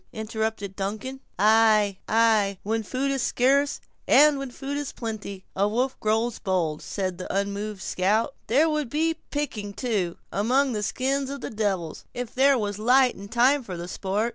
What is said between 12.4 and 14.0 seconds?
was light and time for the